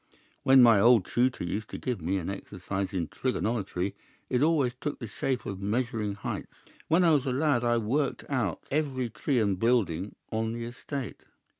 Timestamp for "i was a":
7.03-7.31